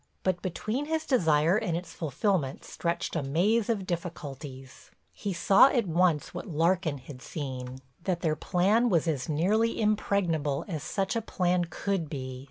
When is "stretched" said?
2.65-3.15